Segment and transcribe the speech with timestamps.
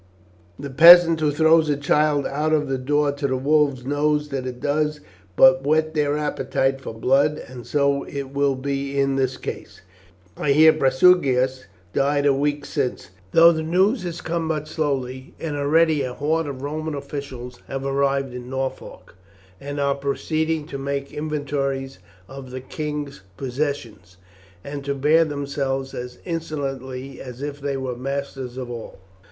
[0.57, 4.47] The peasant who throws a child out of the door to the wolves knows that
[4.47, 4.99] it does
[5.35, 9.81] but whet their appetite for blood, and so it will be in this case.
[10.35, 15.55] I hear Prasutagus died a week since, though the news has come but slowly, and
[15.55, 19.13] already a horde of Roman officials have arrived in Norfolk,
[19.59, 24.17] and are proceeding to make inventories of the king's possessions,
[24.63, 28.97] and to bear themselves as insolently as if they were masters of all.